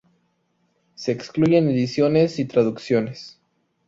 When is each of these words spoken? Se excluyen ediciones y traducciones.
Se 0.95 1.11
excluyen 1.11 1.69
ediciones 1.69 2.39
y 2.39 2.45
traducciones. 2.45 3.39